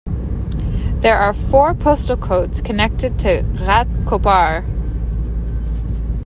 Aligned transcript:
There 1.01 1.15
are 1.19 1.31
four 1.31 1.75
postal 1.75 2.17
codes 2.17 2.59
connected 2.59 3.19
to 3.19 3.43
Ghatkopar. 3.43 4.65